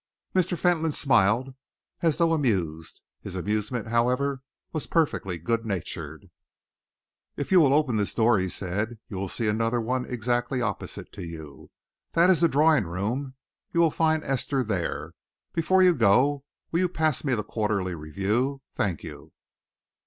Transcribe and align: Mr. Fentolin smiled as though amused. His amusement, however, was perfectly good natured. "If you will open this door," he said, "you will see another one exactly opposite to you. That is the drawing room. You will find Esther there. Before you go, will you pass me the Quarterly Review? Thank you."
Mr. 0.33 0.57
Fentolin 0.57 0.91
smiled 0.91 1.53
as 2.01 2.17
though 2.17 2.33
amused. 2.33 3.03
His 3.21 3.35
amusement, 3.35 3.89
however, 3.89 4.41
was 4.73 4.87
perfectly 4.87 5.37
good 5.37 5.63
natured. 5.63 6.31
"If 7.37 7.51
you 7.51 7.59
will 7.61 7.71
open 7.71 7.97
this 7.97 8.15
door," 8.15 8.39
he 8.39 8.49
said, 8.49 8.97
"you 9.09 9.17
will 9.17 9.29
see 9.29 9.47
another 9.47 9.79
one 9.79 10.05
exactly 10.05 10.59
opposite 10.59 11.11
to 11.11 11.23
you. 11.23 11.69
That 12.13 12.31
is 12.31 12.39
the 12.41 12.47
drawing 12.49 12.87
room. 12.87 13.35
You 13.73 13.79
will 13.79 13.91
find 13.91 14.23
Esther 14.23 14.63
there. 14.63 15.13
Before 15.53 15.83
you 15.83 15.93
go, 15.93 16.45
will 16.71 16.79
you 16.79 16.89
pass 16.89 17.23
me 17.23 17.35
the 17.35 17.43
Quarterly 17.43 17.93
Review? 17.93 18.63
Thank 18.73 19.03
you." 19.03 19.33